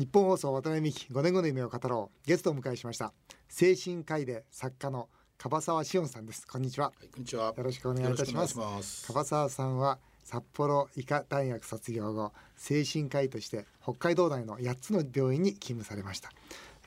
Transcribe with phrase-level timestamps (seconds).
[0.00, 2.26] 日本放送渡辺美希5年後の夢を語ろう。
[2.26, 3.12] ゲストをお迎えしました。
[3.50, 6.46] 精神科医で作家の樺沢志音さんです。
[6.46, 7.52] こんにちは、はい、こんにちは。
[7.54, 9.12] よろしくお願いいたします。
[9.12, 16.30] 樺沢さんは札幌医科大学卒業後精神科医として北海道内の8つの病院に勤務されました。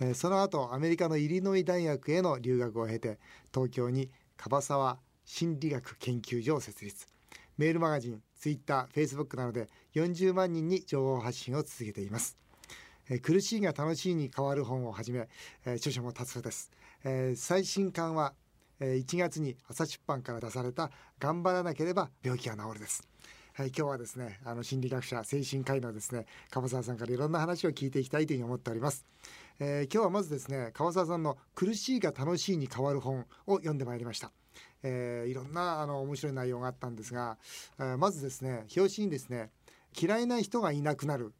[0.01, 3.19] えー、その後アメリカのイリノイ大学への留学を経て
[3.53, 7.05] 東京に樺沢心理学研究所を設立。
[7.59, 12.35] メールマガジンツイッターフェイスブックなどで40万人に情報発信を続けています、
[13.13, 15.27] えー、苦しいが楽しいに変わる本をはじめ、
[15.65, 16.71] えー、著書も多数です、
[17.03, 18.33] えー、最新刊は
[18.79, 23.07] え1月に朝出版から出された頑張らなければ病気が治るです。
[23.53, 29.05] はい、今日はですねあの心理学者精神科医のですね樺沢さんからいろんな話を聞いていきたいというふうに思っております。
[29.59, 34.31] えー、今日はまずですね川沢さんの「苦しいが楽しいに変わる本」を読んでまいりました。
[34.81, 37.37] えー、いろんなあの面白い内容があったんですが、
[37.77, 39.51] えー、まずですね表紙にですね
[39.95, 41.33] 嫌いな人がいなくなる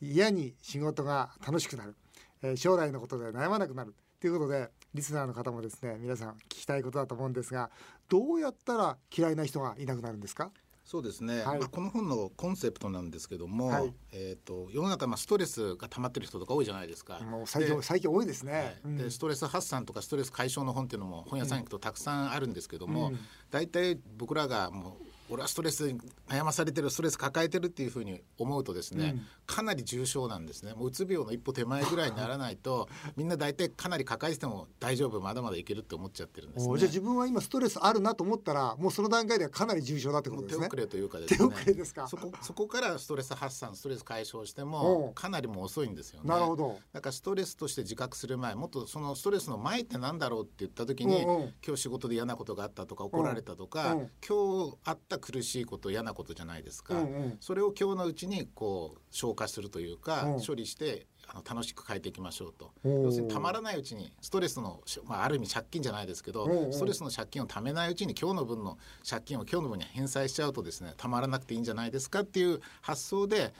[0.00, 1.94] 嫌に仕事が楽しくなる、
[2.42, 3.94] えー、将来のことで悩まなくなる。
[4.18, 7.70] ということでリスナーの方もですね皆さん聞きたいことだと思うんですが
[8.08, 10.50] どうやったら嫌いな人がいなくなるんですか？
[10.86, 17.18] そうですね、はい、まあ、この本のコンセプトなんですけども、はい、えーと、世の中まあストレスが溜まってる人とか多いじゃないですか。
[17.20, 18.76] もう最近最近多いですね、はい。
[18.84, 23.12] うん、でストレス発散とかストレス解消の本っていうのも本屋さん行くとたくさんあるんですけども、
[23.50, 30.72] 大、体、僕らがもう俺はストレスに悩まされてるストレス抱えてるっていうふうに思うとですね、うん、かなり重症なんですね。
[30.74, 40.68] もううつ病の一歩手前ぐらいにならないと みんな大体かなり抱えてても大丈夫まだまだいけるって思っちゃってるんです、ね、じゃあ自分は今ストレスあるなと思ったらもうその段階ではかなり重症だってことですね。
[40.68, 41.38] 手遅れというかですね。
[41.38, 42.08] 手遅れですか。
[42.08, 46.28] そこそこからストレス発散ストレス解消してもかなりも遅いんですよね。
[46.28, 46.78] なるほど。
[46.92, 62.72] だからストレスとして自覚する前もっとそのストレスの前ってなんだろうって言った時に、うんうん、今日仕事で嫌なことがあったとか怒られたとか、うんうん、今日あった苦しいこと嫌なことじゃないですか、うんうん、それを今日のうちにこう消化するというか、うん、処理してあの楽しく変えていきましょうと。
[62.84, 68.78] 要するにたまらないうちにストレスの、まあ、ある意味借金じゃないですけどストレスの借金をためないうちに今日の分の
[69.08, 73.52] 借金を今日の分に返済しちゃうとですねたまらなくていいんじゃないですかっていう発想で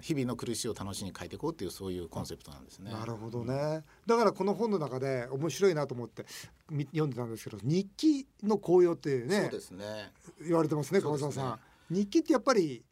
[0.00, 2.92] 日々の苦しいを楽しみに変えていこうっていうそういうコンセプトなんですね。
[2.92, 3.84] なるほどね。
[4.06, 6.26] だからこの本の中で面白いなと思って
[6.68, 10.12] 読んでたんですけど日記の効用ってねそうですね。
[10.40, 11.60] 言われてますね川沢さん。
[11.90, 12.82] 日記ってやっぱり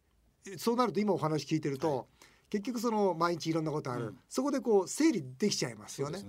[0.57, 2.05] そうなると今お話聞いてると、はい、
[2.53, 6.19] 結局その毎日いろんなことある、うん、そこでこう整理できちゃいますよね。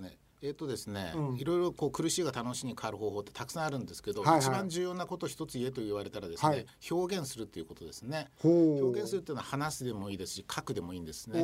[0.41, 8.27] えーとですね、うん、いろいろこう苦しいが楽しいに変わる方法ってたくさんあるんですけど、はいはい、一番重要なこと一つ言えと言われたらですね、はい、表現するっていうことですね。
[8.43, 11.43] 表現するっていうのは話すでもいいですし書くでもいいんですね。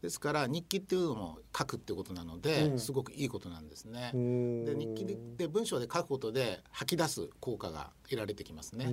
[0.00, 4.12] ですから日記っていうのも書くってことなので、うん、すごくいいことなんですね。
[4.12, 5.06] で日記
[5.36, 8.86] で文章で書くことで吐き出す効果が得られてきますね。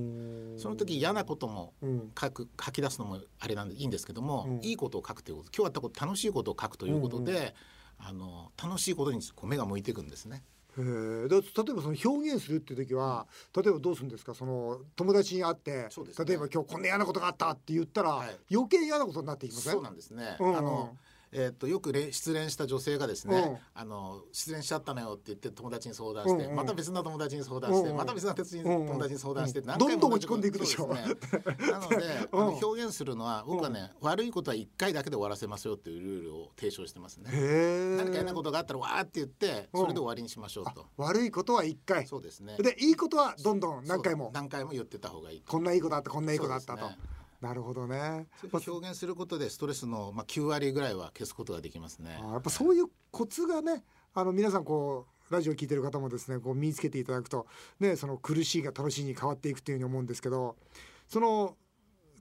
[0.58, 1.74] その時嫌なことも
[2.20, 5.50] 書く、吐き出すのもあれなんでいいんですけども、うん、いいことを書くということ。
[5.56, 7.52] 今日あったこと楽しいことを書くということで、うんうん
[7.98, 10.44] あの楽しいことにこう目が向いていくんですね。
[10.78, 14.36] へだ例えばその表現するっていう時は、例えばどうするんですか？
[14.36, 15.90] その友達に会って、ね、
[16.28, 19.74] 例えば今日こんな嫌なことがあったって言ったら、はい、余計嫌なことになっていきません？
[19.74, 20.98] そうなんですね、うんうん、あの
[21.38, 30.86] えー、とよく失恋した女性がですね、うん、あの失恋しちゃったのよって言って友達に相談して、うんうん、また別の友達に相談して、うんうん、また別の友達に相談して、うんうん、何回もどんどん落ち込んでいくでしょ。
[30.86, 31.02] う、ね、
[31.72, 31.96] なので、
[32.32, 37.30] あの表現するのは僕はね、悪いことは1回だけで終わらせますよっていうルールを提唱してますね。
[37.98, 42.08] 何か嫌なことがあったらわーって言ってそれで終わりにしましょうと、悪いことは1回。
[42.08, 42.56] そうですね。
[42.58, 44.32] でいいことはどんどん何回も。
[44.34, 46.90] 何回も言ってた方がいいこんないいことあったこんないいことあったと。
[47.42, 48.28] なるほどね。
[48.52, 52.20] 表現することでストレスのまあ9割ぐらいは消すことができますね。
[52.22, 57.48] やっぱそういうコツがね、あの皆さんこうラジオ聞いてる方もですね、こう身につけていただくと
[57.80, 60.56] ね、その苦しいが楽しいに変わっていくというふうに思うんですけど、
[61.08, 61.58] その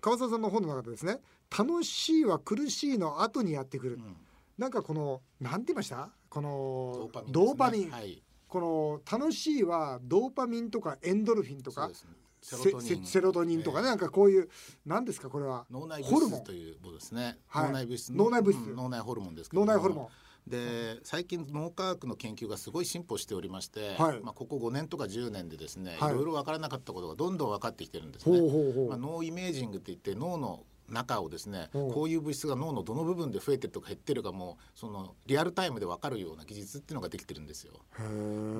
[0.00, 1.20] 川沢さんの本の中でですね、
[1.56, 3.94] 楽しいは苦しいの後にやってくる。
[3.94, 4.16] うん、
[4.58, 6.10] なんかこのなんて言いました？
[6.28, 7.90] このドーパミン。
[7.90, 11.94] はい、この楽しいはドーパミンとかエンドルフィンとか、ね、
[12.44, 13.06] セロトニン。
[13.06, 14.50] セロトニンとかね、なんかこういう
[14.84, 18.12] 何ですかこれは脳内物質というものですね、はい、脳内物質。
[18.12, 20.08] 脳内物質、脳内ホルモンですけど脳内ホルモン。
[20.46, 28.38] で最近脳科学の研究がすごい進歩しておりまして、はい、まあ、ここ5年とか10年でですね、はい、いろいろ分からなかったことがどんどん分かってきてるんですね。
[28.38, 28.88] ほうほうほう。
[28.90, 37.80] まあ、脳イメージングって言って脳の中をですね、こういう物質が脳のどの部分で増えてるとか減ってるかもそのリアルタイムで分かるような技術っていうのができてるんですよ。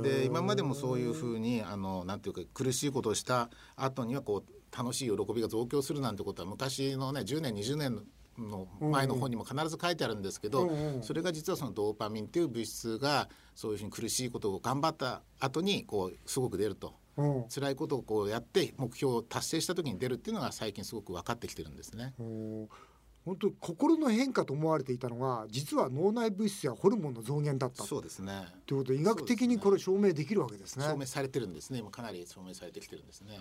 [0.02, 8.02] で今までもそういうふうにあのなんていうか苦しいことをした後にはこう楽しい喜びが増強するなんてことは昔のね10年20年
[8.38, 10.68] の前の本にも必ず書いてあるんですけど、
[11.02, 16.94] それが実はそのドーパミンっていう物質がそういうふうに苦しいことを頑張った後にこうすごく出ると。
[17.16, 22.14] うん、辛いことをこうやって目標を達成した時に出るっていうのが最近すごく分かってきてるんですね。
[23.24, 27.82] 本当心の変化と思われていたのが実は脳内物質やホルモンの増減だった。
[27.84, 28.44] そうですね。
[28.66, 31.78] ということで医学的にこれ証明できるわけですね、ね、証明されてるんですね。
[31.78, 33.38] 今かなり証明されてきてるんですね。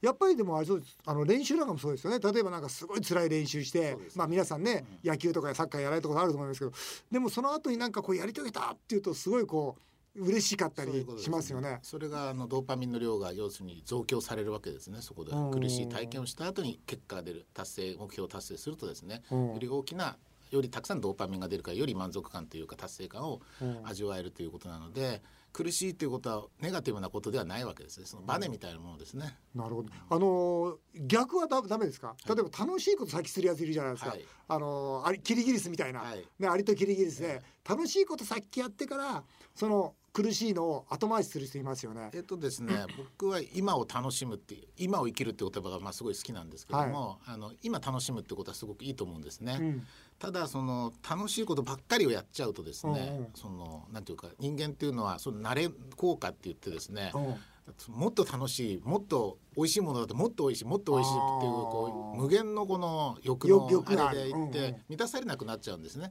[0.00, 2.20] やっぱりでもあれそうあの練習なんかもそうですよね。
[2.20, 6.72] 例えばなんかすごい辛い練習してまあ皆さんね、うん、野球とかサッカーやられたことあると思いますけど
[7.10, 9.82] でもその後になんかこうやり遂げたっていうとすごいこう
[10.16, 11.78] 嬉しかったりしますよね。
[11.82, 14.98] それがあのドーパミンの量が要するに増強されるわけですね。
[15.00, 15.30] そこで。
[15.30, 20.16] 苦しい体験をした後に結果が出る達成目標を達成するとですね、より大きな
[20.50, 23.40] よりたくさんドーパミンが出るからより満足感というか達成感を
[23.84, 25.22] 味わえるということなので、
[25.52, 28.06] 苦しいということはネガティブなことではないわけですね。
[28.06, 29.88] そのバネみたいなものですね、なるほど。
[30.08, 32.16] あの逆はだダメですか？
[32.26, 39.22] 例えば楽しいこと先するやついるじゃないですか、はい、あのありキリギリスみたいな、はい、ね、アリとキリギリスで、楽しいこと先やってから
[39.54, 42.10] その苦しいのを後回しする人いますよね。
[42.12, 49.58] えっとですね、 僕は今を楽しむって今を生きるって言葉がまあすごい好きなんですけども、はい、あの今楽しむってことはすごくいいと思うんですね。
[49.60, 49.86] うん、
[50.18, 57.36] ただその楽しいことばっかりをやっちゃうとですね、うんうん、そのなんていうか人間っていうのはその慣れ効果って言ってですね、うん
[57.88, 66.08] もっと楽しいもっと美味しいものだともっと美味しいもっと美味しいっていうこう無限のこの欲のあれでいって満たされなくなっちゃうんですね。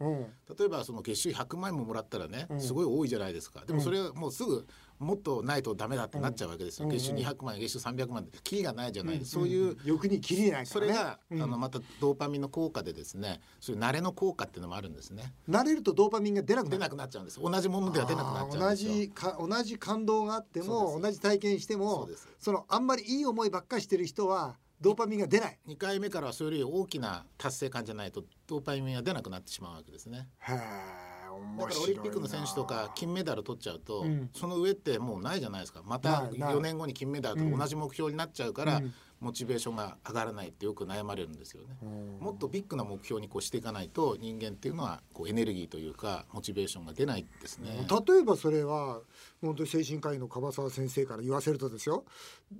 [0.57, 3.63] 例えばその月収100万円ももらったらねすごい多いじゃないですか。
[3.65, 4.65] でもそれはもうすぐ
[4.99, 15.33] もっとないとダメだってなっちゃうわけですよ、うん、月収200万円月収300万円キリがないじゃない、うん、そういう欲にキリない、ね、それが、あのまたドーパミンの効果でですねそういう慣れの効果っていうのもあるんですね。
[15.49, 17.39] 慣れるとドーパミンが出なくな出なくなっちゃうんです。
[17.41, 25.59] 同じものでは出なくなっちゃう同じか同じ感動があっても同じ体験してもそのあんまりいい思いばっかしてる人はドーパミンが出ない。
[25.67, 30.27] 2回目からはそれより大きな達成感じゃないとドーパミンが出なくなってしまうわけですね。
[30.39, 31.08] へえ
[31.57, 35.81] だからオリンピックの選手とか金メダル取っちゃうと、うん、その上ってもうないじゃないですか。
[35.85, 38.81] また4年後に金メダルと同じ目標になっちゃうから、
[39.19, 41.75] モチベーションが上がらないってよく悩まれるんですよね。
[42.19, 47.85] もっとビッグな目標にこうしていかないと人間っていうのはこうエネルギーというかモチベーションが出ないですね。
[48.07, 49.01] 例えばそれは
[49.41, 52.05] 本当に精神科医の樺沢先生から言わせるとですよ。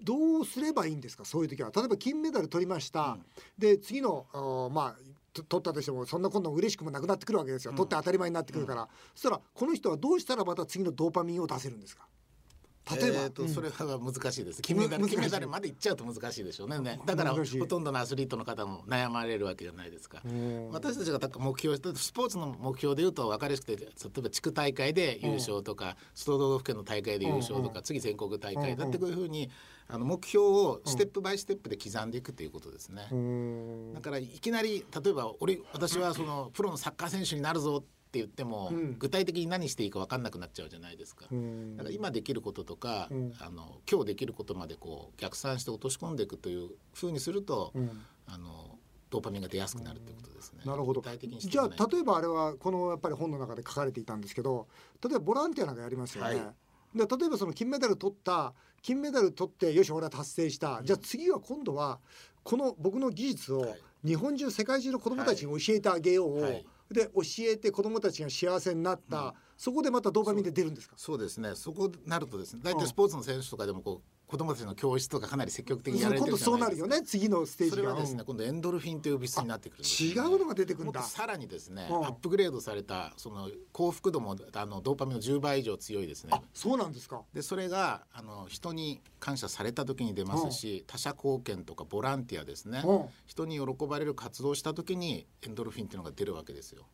[0.04, 1.24] どうすればいいんですか？
[1.24, 1.72] そういう時は。
[1.74, 3.26] 例えば金メダル取りました、うん、
[3.58, 4.26] で次の
[4.74, 12.08] まあ取ったとしてもそんなこと嬉しくもなくなってくるわけですよ、取って当たり前になってくるから、そしたらこの人はどうしたらまた次のドーパミンを出せるんですか？
[12.92, 14.64] 例えば、えーと、それは難しいです。
[14.64, 16.80] 金メダル金メダルまでいっちゃうと難しいでしょうね。
[16.80, 17.00] ね。
[17.06, 20.24] だからほとんどのアスリートの方も悩まれるわけじゃないですか。
[20.72, 29.52] 私たちが目標スポーツの目標でいうと分かりやすくて例えば地区大会で優勝とか首都道府県の大会で優勝とか次全国大会だってこういうふうに
[29.92, 33.08] あの目標をステップバイステップで刻んでいくということですね。
[33.94, 37.82] だからいきなり例えば俺私はそのプロのサッカー選手になるぞっ
[38.12, 41.24] て言っても、うん、具体的に何していいか分かんなくなっちゃうじゃないですか。
[41.24, 41.28] だ
[41.84, 48.78] から今できることとか、うん、あの今日できることまでこう逆算して落とし込んでいくというふうにすると、うん、あの
[49.10, 50.60] ドーパミンが出やすくなるってことですね。
[50.66, 51.02] なるほど。
[51.02, 54.68] じゃあ例えばあれはこのやっぱり本の中で書かれていたんですけど、
[55.04, 56.30] 例えばボランティアなんかやりますよね。
[56.30, 56.52] はいで
[56.96, 62.00] 例えばその金メダル取った金メダル取ってよし俺は達成した、うん、じゃあ次は今度は
[62.44, 70.96] この僕の技術を日本中世界中の子どもたちに教えてあげよう、はい、で教えて子どもたちが幸せになった、うん、そこでまたドーパミンで出るんですか？
[70.98, 71.54] そうですね。
[71.54, 76.38] そこなるとですね大体スポーツの選手とかでもこう子供たちの教室とかかなり積極的にやられてる。
[76.38, 81.02] そうなるよね次のステージそれはですね今度エンドルフィンという物質になってくる、ね、違うのが出てくるんだ。
[81.04, 86.32] さらにですね、うん、アップグレードされたその幸福度もあのドーパミンの10倍以上強いですね。
[86.54, 87.22] そうなんですか。
[87.34, 96.86] でそれがあの人に感謝された時に出ますし、うん、他者貢献とかボランティアですね、うん、人に喜ばれる活動をした時にエンドルフィンっていうのが出るわけですよ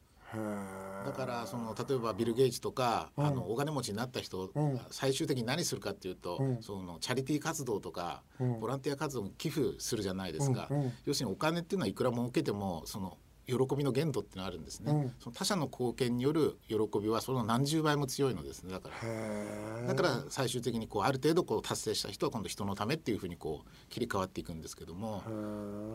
[1.06, 8.24] だからその例えばビル・ゲイツとか、うん、あのお金持ちになった人、うん、最終的に何するかっていうと、うん、そのチャリティー活動とか、
[8.60, 10.68] ボランティア活動に寄付するじゃないですか、
[11.06, 19.88] 要するにお金っていうのはいくら儲けてもその喜びの限度ってのがあるんですね、うん、その他者の貢献による喜びはその何十倍も強いのですねだから。
[19.88, 25.24] だから最終的にこうある程度こう達成した人は今度人のためっていうふうにこう切り替わっていくんですけども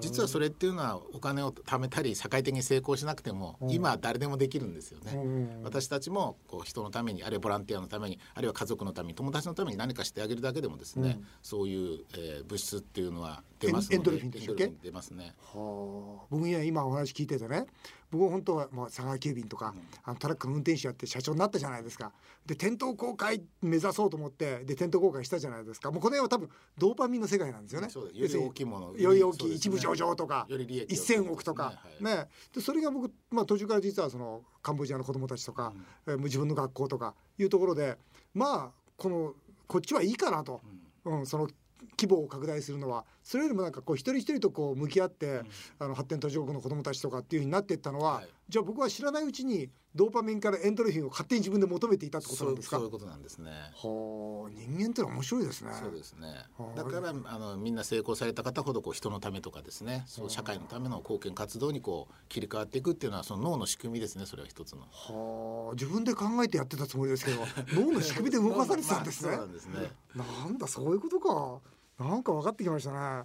[0.00, 15.34] 実はそれっていうのはお金を貯めたり社会的に成功しなくても、うん、今誰でもできるんですよね、うん、私たちもこう人のためにあるいはボランティアのためにあるいは家族のために友達のために何かしてあげるだけでもですね、そういう、えー、物質っていうのは出ますエンドルフィンでしたっけ出ますね。
[15.38, 16.26] はあ。
[16.30, 17.66] 僕には今お話聞いててね。
[18.10, 22.12] 僕本当はもう佐川急便とか、あのトラックの運転手やって社長になったじゃないですか。
[22.44, 25.92] で店頭公開目指そうと思ってで店頭公開したじゃないですか。
[25.92, 27.88] もうこの辺は多分ドーパミンの世界なんですよね。
[28.14, 31.80] より大きいものより大きい、一部上場とか1,000億とか。
[32.00, 35.72] ね、はい、でそれが僕、まあ、途中から実はそのカンボジアの子供たちとか、
[36.06, 37.96] うん、自分の学校とかいうところで
[38.34, 39.34] まあこの
[39.66, 40.60] こっちはいいかなと、
[41.04, 41.48] うん、その
[41.96, 45.46] 規模を拡大するのはそれよりもなんかこう一人一人とこう向き合って、うん、
[45.78, 52.78] あの発展途上国の子どもたちとかっていうふうになっていったのは、はい、じゃあ僕は知らないうちにドーパミンからエンドルフィンを勝手に自分で求めていたってことなんですか？
[52.78, 53.52] そういうことなんですね。
[53.52, 55.70] は人間ってのは面白いですね。
[55.80, 56.44] そうですね。
[56.74, 60.02] だからあのみんな成功された方ほどこう人のためとかですね。
[60.06, 64.82] そう社会のための貢献活動にこう切り替わっていくっていうのはその脳の仕組みですねそれは一つの。
[64.90, 69.92] はあ自分で考えてやってたつもりですけど脳の仕組みで動かされてたんですね、 まあ、そうなんですね。
[70.16, 71.60] なんだそういうことか
[72.04, 73.24] なんか分かってきましたね。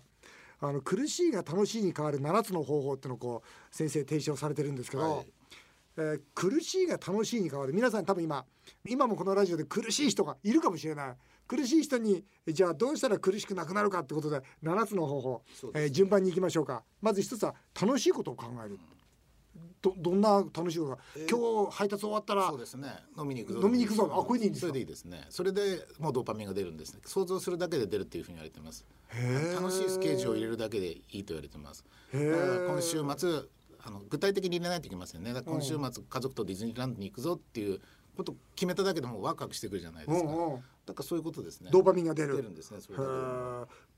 [0.62, 5.26] あの苦しいが楽しいに変わる7つの方法っていうのをこう先生提唱されてるんですけど、はい、
[5.98, 7.74] えー、苦しいが楽しいに変わる。
[7.74, 8.46] 皆さん多分今
[8.88, 11.16] 今もこのラジオで苦しい人がいるかもしれない。
[11.48, 15.42] 苦しい人にじゃあどうしたら苦しくなくなるかってことで7つの方法、
[15.76, 16.84] えー、順番にいきましょうか。
[17.02, 18.80] まず一つは楽しいことを考える、
[19.82, 22.90] どどんな楽しいことか、えー、今日配達終わったらそうですね。
[23.18, 23.62] 飲みに行くぞ。
[23.62, 24.12] 飲みに行くぞ。
[24.12, 24.68] あこれでいいんですか？
[24.70, 25.26] それでいいですね。
[25.30, 27.02] それでもうドーパミンが出るんですね。
[27.06, 28.86] 想像するだけで出るっていうふうに言われてます。
[29.56, 31.86] 楽しいスケージを入れるだけでいいと言われてます。
[32.12, 33.42] 今週末
[33.84, 35.34] あの具体的に入れないといけませんね。
[35.46, 37.80] 今週末家族とディズニーランドに行くぞっていう
[38.18, 41.70] こと決めただけでもワクワクしてくるじゃないですか、うんうん、だからそういうことですね。
[41.72, 42.38] ドーパミンが出る。
[42.38, 42.80] 出るんですね。
[42.82, 42.98] それ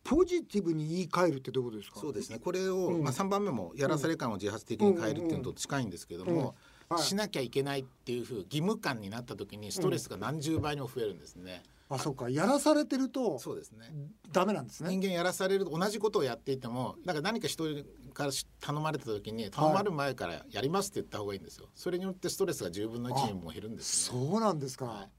[0.09, 1.99] ポジティブに言い換えるってどういうことですか？
[1.99, 2.39] そうですね。
[2.39, 6.55] これを、うん、まあ3番目もやらされ感を自発的に変えるっていうのと近いんですけども、
[6.89, 12.29] はい、しなきゃいけないっていうふう義務感になった時にストレスが何十倍にも増えるんですね、あそうか。
[12.29, 13.91] やらされてるとそうですね。
[14.31, 14.89] ダメなんですね。
[14.89, 17.65] 人間やらされる同じことをやっていてもだから何か人
[18.13, 25.09] から頼まれた時に頼まれる前からやりますって言った方がいいんですよ、はい、それによってストレスが10分の1にも減るんです、ね、そうなんですか、はい、へ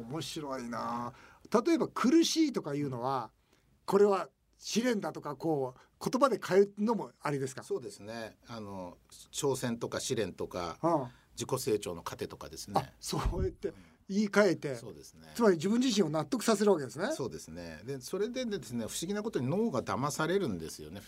[0.00, 1.12] え面白いな
[1.52, 3.30] 例えば苦しいとかいうのは
[3.84, 7.62] これは試練だとかこう言葉で変えるのもありですか？
[7.62, 8.36] そうですね。
[8.48, 8.96] あの
[9.32, 12.92] 挑戦とか試練とか、はあ、自己成長の糧とかですね。
[13.00, 13.72] そうやって、
[14.08, 15.28] 言い換えてそうですね。
[15.34, 17.08] つまり自分自身を納得させるわけですね。
[17.12, 17.80] そうですね。
[17.84, 21.00] でそれでですね不思議なことに脳が騙されるんですよね。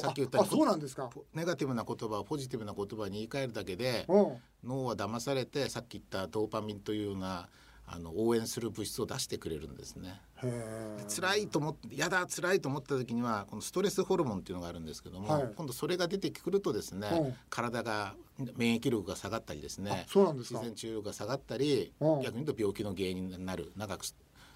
[0.00, 1.08] さっき言ったあそうなんですか？
[1.32, 4.06] ネガティブな言葉をポジティブな言葉に言い換えるだけで
[4.64, 7.48] 脳は騙されてさっき言ったドーパミンというような
[7.92, 10.20] あの応援する物質を出してくれるんですね。
[11.08, 18.14] 辛いと思って嫌だ辛いと思った時にはこのストレスホルモンっていうのがあるんですけども、はい、今度それが出てくるとですね、うん、体が
[18.56, 23.72] 免疫力が下がったりですね自然治癒力が下がったり、逆に言うと病気の原因になる。
[23.76, 24.04] 長く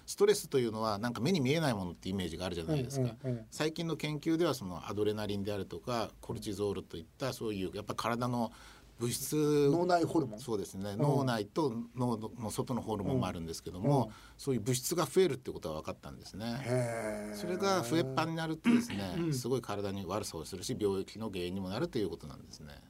[0.05, 8.51] ストレスというのはなんか目に見えないものってイメージがあるじゃないですか、うんうんうん、最近の研究ではそのアドレナリンであるとかコルチゾールといったそういうやっぱ体の
[8.99, 10.39] 物質脳内ホルモン？
[10.39, 17.33] そうですね、うん、脳内と脳の外のホルモンもあるんですけども、うん、そういう物質が増えるってことは分かったんですね。
[17.35, 22.81] それが増えっぱになるとですね、すごい体に悪さをするし病気の原因にもなるということなんですね。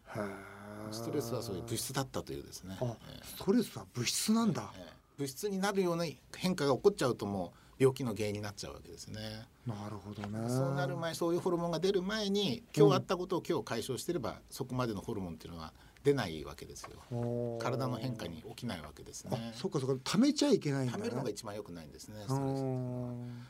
[0.91, 2.77] ストレスはそういう物質だったというですね。
[3.23, 4.71] ストレスは物質なんだ、
[5.17, 9.19] 物質になるような変化が起こっちゃうともう病気の原因になっちゃうわけですね。
[9.65, 10.47] なるほどね。
[10.47, 15.73] そうなる前、そういうホルモンが出る前に、今日あったことを今日解消してれば、うん、そこまでのホルモンっていうのは
[16.05, 17.57] 出ないわけですよ。
[17.59, 19.53] 体の変化に起きないわけですね。
[19.55, 20.17] そっかそっか。
[20.17, 22.15] 貯めちゃいけないんだ、ね、貯めるのが一番良くないんですね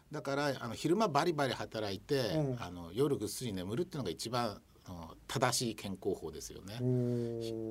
[0.09, 4.61] だからあの昼間バリバリ働いて、うん、あの夜ぐっすり眠るっていうのが一番
[5.27, 6.75] 正しい健康法ですよね。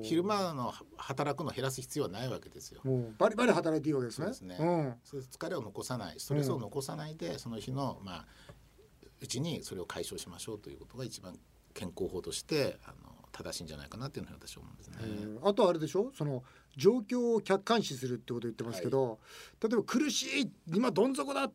[0.03, 2.81] 昼間の働くの減らす必要はないわけですよ。
[3.17, 4.55] バリバリ働いていいわけですね。
[4.55, 6.19] ね、うん、疲れを残さない。
[6.19, 8.25] ストレスを残さないで、うん、その日のまあ
[9.21, 11.39] うちにそれを解消しましょうということが一番
[11.73, 14.95] 健康法としてあの正しいんじゃないかなっていうのは私は思うんですね。
[15.43, 16.09] あとあれでしょ？
[16.17, 16.41] その
[16.77, 19.17] 状況を客観視するってこと言ってますけど、はい、
[19.69, 21.53] 例えば苦しい今どん底だっ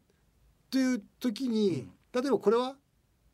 [0.71, 2.77] ていう時に、うん、例えばこれは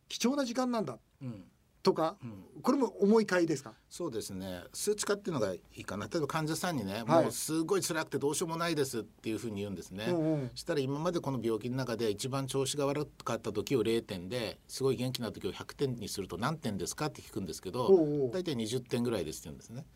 [0.09, 1.45] 貴重な時間なんだ、うん、
[1.87, 3.73] とか、うん、これも重い買いですか？
[3.89, 4.65] そうですね。
[4.73, 6.09] 数値化っていうのがいいかな。
[6.09, 17.89] 例えば患者さんにね、はい、もうすごい辛くてどうしようもないですっていうふうに言うんですね、うんうん、したら今までこの病気の中で一番調子が悪かった時を0点ですごい元気な時を100点にすると何点ですかって聞くんですけど
[18.33, 19.87] 大体20点ぐらいですって言うんですね。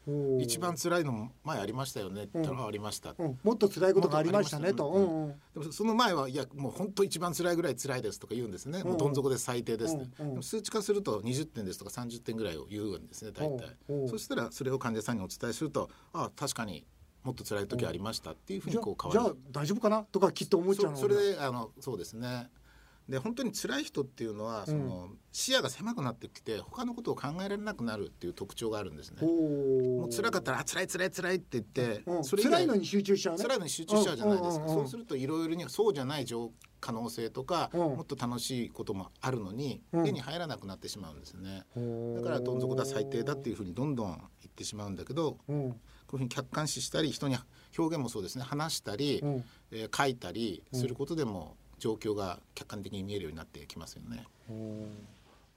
[0.40, 4.60] 一番辛いの前ありましたよねって言ったら、ありました、うん、もっと辛いことがありました。
[4.60, 10.06] ねと、うんうん、でもその前はいやもう本当一番辛いぐらい辛いですとか言うんですね、もうどん底で最低ですって、
[10.42, 13.76] 数値化すると20点ですとか30点ぐらいを言うんですね大体。
[14.08, 16.86] そしたらそれを患者さんにお伝えするとああ確かに
[17.24, 19.34] もっと辛い時ありましたっていうふうにこう変わる。
[19.34, 22.50] じゃあ大丈夫かなとかきっと思っちゃうそれであのそうですね。
[23.10, 29.22] で本当に辛い人っていうのはその、視野が狭くなってきて他のことを考えられなくなるっていう特徴があるんですね。
[29.22, 36.24] もう辛かったら「あ辛い辛い辛い」って言って、うん、それ辛いのに集中しちゃう、ね、辛いのに集中しちゃうじゃないですか、そうするといろいろにそうじゃない
[36.80, 41.64] 可能性とか、もっと楽しいこともあるのに、手に入らなくなってしまうんですね。
[42.16, 45.74] だからどん底だ最低だっていうふうにどんどん言ってしまうんだけど、こういう
[46.08, 47.36] ふうに客観視したり人に
[47.78, 48.44] 表現もそうですね。
[48.44, 49.22] 話したり、
[49.70, 54.26] えー、書いたりすることでも、状況が客観的に見えるようになってきますよね。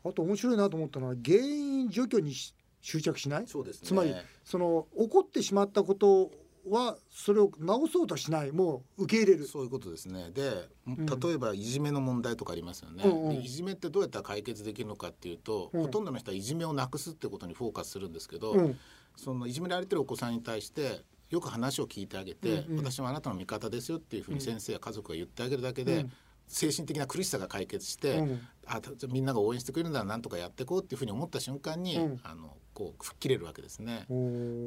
[0.05, 2.33] あと面白いなと思ったのは原因除去に
[2.81, 3.47] 執着しない？
[3.47, 4.13] そうです、ね、つまり
[4.43, 6.31] その起こってしまったこと
[6.69, 9.45] はそれを直そうとしないもう受け入れる。
[9.45, 10.31] そういうことですね。
[10.31, 18.79] で例えばいじめの問題とかありますよね、うんうん、いじめってどうやったら解決できるのかっていうと、うん、ほとんどの人はいじめをなくすってことにフォーカスするんですけど、うん、
[19.15, 26.05] そのいじめられてるお子さんに対してよく話を聞いてあげて、うんうん、私はあなたの味方ですよっていうふうに先生や家族が言ってあげるだけで、
[26.47, 34.05] 精神的な苦しさが解決して、うん、あみんなが応援してくれるならなんとかやっていこうっていうふうに思った瞬間に、うん、あのこう吹っ切れるわけですね。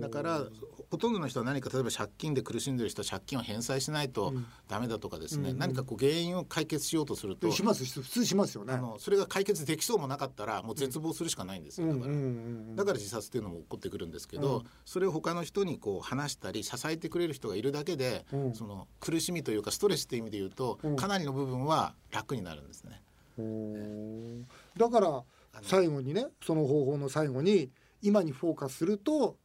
[0.00, 0.43] だから
[0.91, 4.33] ほとんどの人は何か例えば借金で苦しんでる人は借金を返済しないと
[4.69, 8.75] ダメだとかですね、うん、何かこう原因を解決しようとするとします普通しますよね。
[8.75, 12.15] あのそれが解決できそうもなかったらもう絶望するしかないんですよだから。
[12.76, 18.25] だから自殺っていうのも起こってくるんですけど、それを他の人にこう話したり支えてくれる人がいるだけで、
[18.55, 23.03] その苦しみというかストレスっていう意味で言うと、かなりの部分は楽になるんですね。
[24.76, 25.25] だから
[25.62, 27.71] 最後にねその方法の最後に
[28.02, 29.37] 今にフォーカスすると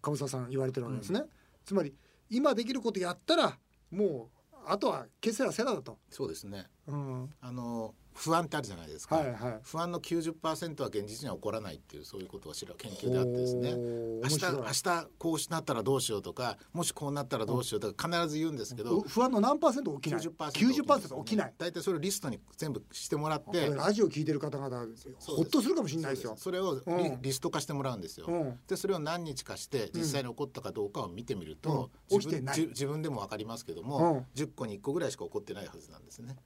[0.00, 1.26] 川沢さん言われてるわけですね、うん、
[1.64, 1.94] つまり
[2.30, 3.58] 今できることやったら
[3.90, 5.98] もうあとは消せらせらだと。
[6.10, 13.74] そうですね、うん、あの不安ってあるじゃないですか、はいはい、不安の90%は現実には起こらないっていうそういうことを知る研究であってですね。
[13.76, 20.20] 明日明日こうなったらどうしようとかもしこうなったらどうしようとか必ず言うんですけど不安の何パーセント起きない。
[20.20, 21.54] 90%起きない。
[21.56, 24.86] 大体それをリストに全部してもらってラジオ聞いてる方々
[25.20, 26.34] ほっとするかもしれないですよ。
[26.36, 36.36] それをリうん、リスト化してもらうんですよ、うん、でそれを何日かして実際に起こったかどうかを見てみると、うん、自分自分でも分かりますけども、うん、10個に1個ぐらいしか起こってないはずなんですね。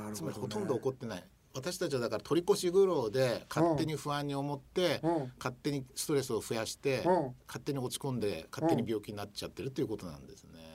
[0.00, 1.24] ね、つまりほとんど起こってない。
[1.54, 10.74] 私たちはだから取り越し苦労で勝手に不安に思って、うん、勝手にストレスを増やして、うん、勝手に落ち込んで勝手に病気になっちゃってるということなんですね。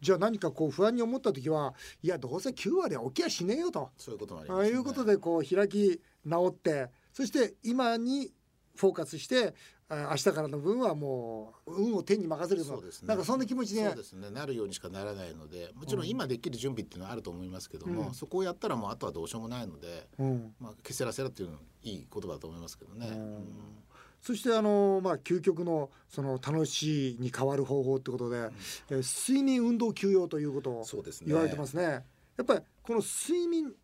[0.00, 3.90] じゃあ何かこう不安に思った時はいやどうせ9割は起きやしねえよと。
[3.96, 8.30] そういうこともあります、ね、いうことでこう開き直ってそして今に
[8.76, 9.54] フォーカスして
[9.90, 13.84] 明日からの分はもう運を天に任せると、ね、なんかそんな気持ちで。
[13.84, 14.30] そうですね。
[14.30, 23.08] なるようにしかならないのでもちろん今できる準備っていうのはあると思いますけども、うん、そこをやったらもうあとはどうしようもないので、うん、まあ、ケセラセラっていうのいい言葉だと思いますけどね。
[23.08, 23.44] うん。
[24.22, 28.50] そしてあのまあ究極のその楽しいに変わる方法ってことで、うん、え
[29.02, 30.86] 睡眠運動休養ということを
[31.26, 31.82] 言われてますね。
[31.82, 32.04] すね。
[32.38, 33.74] やっぱりこの睡眠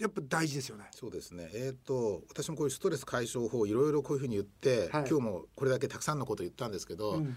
[0.00, 0.86] やっぱ大事ですよね。
[0.92, 1.50] そうですね。
[1.52, 7.12] えっ、ー、と私もこういうストレス解消法いろいろこういうふうに言って、はい、今日もこれだけたくさんのこと言ったんですけど。
[7.12, 7.36] うん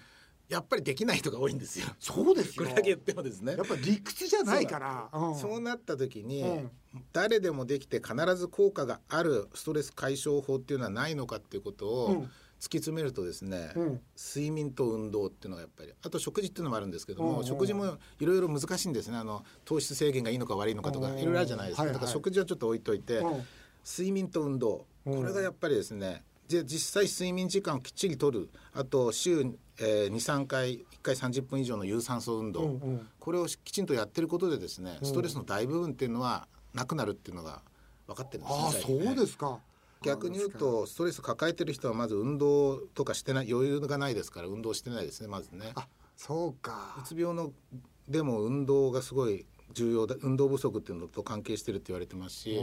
[0.50, 1.88] やっぱりできない人が多いんですよ。
[2.00, 3.56] そうですこれだけ言ってもですね。
[3.56, 5.10] やっぱ理屈じゃないから。
[5.12, 6.72] そううん、そうなった時に、うん、
[7.12, 12.28] 誰でもできて必ず効果があるストレス解消法っていうのはないのかっていうことを、
[12.64, 19.18] 突き詰めるとですね、うん、睡眠と運動っていうのがやっぱりあと食事っていうのもあるんですけども、うん、食事もいろいろ難しいんですね。
[19.18, 23.22] あの糖質制限がいいのか悪いのかとかいろいろあるじゃないですか、だから食事はちょっと置いといて、
[23.86, 24.86] 睡眠と運動。
[25.04, 28.50] これがやっぱりですねで実際睡眠時間をきっちりとる。
[28.72, 29.42] あと週、
[29.80, 37.62] えー、23回1回30分以上の有酸素運動、うんうん、これをきちんとやってることでですねストレスの大部分っていうのはなくなるっていうのが
[38.08, 39.60] 分かってるんですあそうですか
[40.04, 45.72] 逆に言うとストレス抱えてる人はまず運動とかしてない余裕がないですから運動してないですねまずね。
[45.76, 46.96] あそうか。
[47.00, 47.52] うつ病の
[48.08, 52.60] でも運動がすごい重要だ運動不足っていうのと関係してるって言われてますし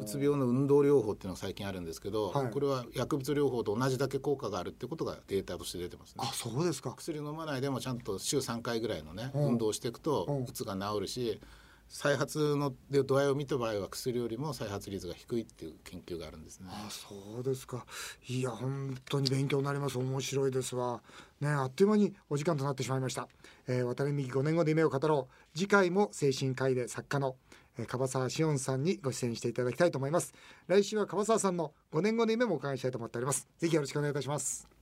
[0.00, 6.24] うつ病の運動療法っていうのが最近あるんですけど、はい、これは薬物療法と同じだけ効果があるってことがデータとして出てますね。
[6.26, 6.94] あそうですか。
[6.96, 11.40] 薬飲まないでもちゃんと週3回ぐらいのね、運動をしていくとうつが治るし
[11.94, 16.66] 再発の度合いを見た場合は薬よりも再発率が低いっていう研究があるんですね。
[16.68, 17.86] あそうですか。
[18.26, 19.96] いや本当に勉強になります。
[19.96, 21.02] 面白いですわ。
[21.40, 23.28] ねあっという間にお時間となってしまいました。
[23.68, 25.56] えー、渡辺美希5年後で夢を語ろう。
[25.56, 27.36] 次回も精神科医で作家の、
[27.78, 30.34] えー、樺沢志音さんにご出演していただきたいと思います。
[30.66, 33.46] 来週は樺沢さんの5年後の夢もお伺いしたいと思っております。
[33.56, 34.73] ぜひよろしくお願いいたします。